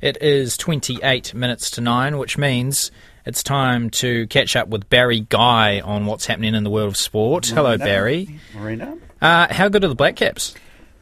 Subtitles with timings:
[0.00, 2.92] It is 28 minutes to 9, which means
[3.24, 6.96] it's time to catch up with Barry Guy on what's happening in the world of
[6.96, 7.46] sport.
[7.46, 8.38] Hello, Barry.
[8.54, 8.96] Marina.
[9.20, 10.54] Uh, how good are the Black Caps?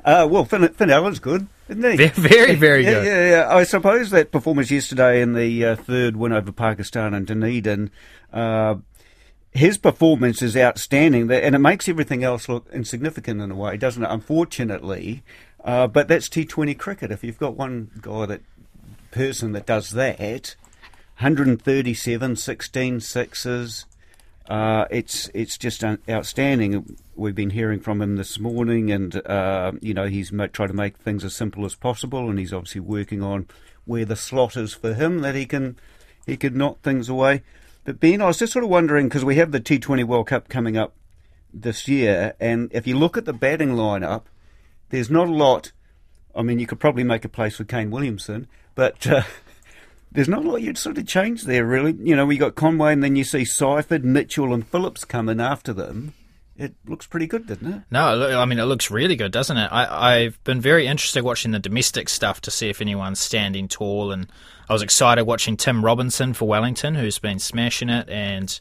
[0.05, 2.07] Uh, well, Finn, Finn Allen's good, isn't he?
[2.07, 3.05] Very, very yeah, good.
[3.05, 3.55] Yeah, yeah.
[3.55, 7.91] I suppose that performance yesterday in the uh, third win over Pakistan and Dunedin,
[8.33, 8.77] uh,
[9.51, 14.03] his performance is outstanding, and it makes everything else look insignificant in a way, doesn't
[14.03, 14.11] it?
[14.11, 15.23] Unfortunately,
[15.65, 17.11] uh, but that's T20 cricket.
[17.11, 18.43] If you've got one guy that
[19.17, 20.55] person that does that,
[21.19, 23.87] 137, 16 sixes.
[24.49, 26.97] Uh, it's it's just outstanding.
[27.17, 30.99] We've been hearing from him this morning, and uh, you know he's tried to make
[30.99, 33.49] things as simple as possible, and he's obviously working on
[33.87, 35.77] where the slot is for him that he can
[36.27, 37.43] he could knock things away.
[37.85, 40.49] But Ben, I was just sort of wondering because we have the T20 World Cup
[40.49, 40.95] coming up
[41.53, 44.25] this year, and if you look at the batting lineup,
[44.91, 45.73] there's not a lot.
[46.35, 49.23] I mean, you could probably make a place for Kane Williamson, but uh,
[50.13, 51.97] there's not a lot you'd sort of change there, really.
[51.99, 55.73] You know, we got Conway, and then you see Seifert, Mitchell, and Phillips coming after
[55.73, 56.15] them.
[56.59, 57.83] It looks pretty good, doesn't it?
[57.91, 59.69] No, I mean it looks really good, doesn't it?
[59.71, 64.11] I, I've been very interested watching the domestic stuff to see if anyone's standing tall,
[64.11, 64.27] and
[64.69, 68.59] I was excited watching Tim Robinson for Wellington, who's been smashing it, and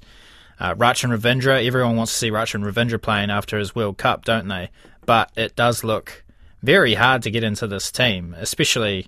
[0.60, 1.66] uh, Rachin Ravindra.
[1.66, 4.72] Everyone wants to see Rachin Ravindra playing after his World Cup, don't they?
[5.06, 6.26] But it does look
[6.62, 9.08] very hard to get into this team, especially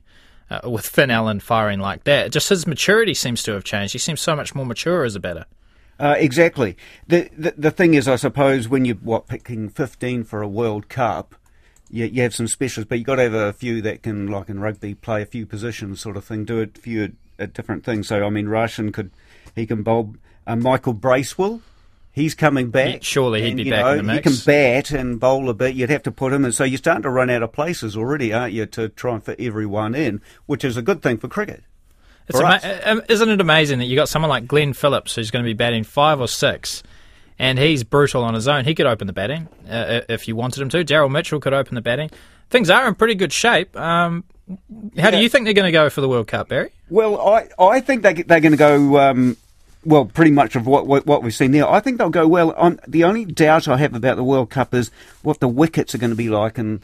[0.50, 2.32] uh, with Finn Allen firing like that.
[2.32, 3.94] Just his maturity seems to have changed.
[3.94, 5.46] He seems so much more mature as a batter.
[6.00, 6.78] Uh, exactly.
[7.08, 10.90] The, the, the thing is, I suppose, when you're what picking 15 for a World
[10.90, 11.36] Cup,
[11.90, 14.50] you, you have some specialists, but you've got to have a few that can, like
[14.50, 18.08] in rugby, play a few positions, sort of thing, do a few uh, different things.
[18.08, 19.12] So, I mean, Rachin could
[19.56, 20.16] he can bowl.
[20.46, 21.62] Uh, Michael Bracewell,
[22.18, 23.04] he's coming back.
[23.04, 24.18] surely he'd and, be you back know, in the mix.
[24.30, 25.76] He can bat and bowl a bit.
[25.76, 26.52] You'd have to put him in.
[26.52, 29.40] So you're starting to run out of places already, aren't you, to try and fit
[29.40, 31.64] everyone in, which is a good thing for cricket.
[32.28, 35.46] It's ama- um, isn't it amazing that you got someone like Glenn Phillips who's going
[35.46, 36.84] to be batting five or six,
[37.40, 38.66] and he's brutal on his own.
[38.66, 40.84] He could open the batting uh, if you wanted him to.
[40.84, 42.10] Daryl Mitchell could open the batting.
[42.50, 43.78] Things are in pretty good shape.
[43.78, 44.56] Um, how
[45.06, 45.12] Yeah.
[45.12, 46.72] do you think they're going to go for the World Cup, Barry?
[46.90, 49.38] Well, I, I think they, they're going to go, um,
[49.86, 51.70] well, pretty much of what, what, what we've seen there.
[51.70, 52.54] I think they'll go well.
[52.58, 55.98] Um, the only doubt I have about the World Cup is what the wickets are
[55.98, 56.84] going to be like in,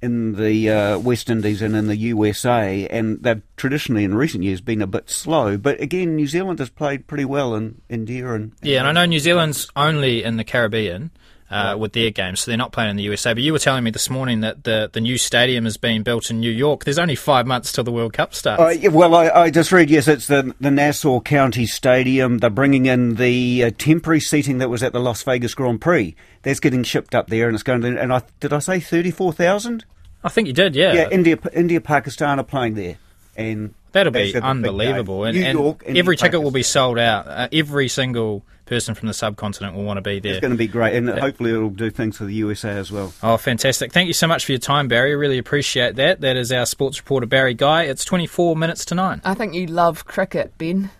[0.00, 2.86] in the uh, West Indies and in the USA.
[2.88, 5.56] And they've traditionally, in recent years, been a bit slow.
[5.56, 8.32] But again, New Zealand has played pretty well in India.
[8.32, 11.10] And, Yeah, and I know New Zealand's only in the Caribbean.
[11.54, 13.32] Uh, with their games, so they're not playing in the USA.
[13.32, 16.28] But you were telling me this morning that the, the new stadium is being built
[16.28, 16.82] in New York.
[16.82, 18.60] There's only five months till the World Cup starts.
[18.60, 22.38] Uh, yeah, well, I, I just read, yes, it's the, the Nassau County Stadium.
[22.38, 26.16] They're bringing in the uh, temporary seating that was at the Las Vegas Grand Prix.
[26.42, 28.00] That's getting shipped up there, and it's going to.
[28.00, 29.84] And I did I say thirty four thousand?
[30.24, 30.92] I think you did, yeah.
[30.92, 32.96] Yeah, India, India, Pakistan are playing there,
[33.36, 35.24] and That'll be unbelievable.
[35.24, 37.28] And, New and every ticket will be sold out.
[37.28, 40.32] Uh, every single person from the subcontinent will want to be there.
[40.32, 43.14] It's going to be great, and hopefully it'll do things for the USA as well.
[43.22, 43.92] Oh, fantastic.
[43.92, 45.14] Thank you so much for your time, Barry.
[45.14, 46.22] Really appreciate that.
[46.22, 47.84] That is our sports reporter, Barry Guy.
[47.84, 49.20] It's 24 minutes to nine.
[49.24, 50.90] I think you love cricket, Ben.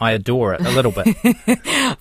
[0.00, 1.14] I adore it a little bit.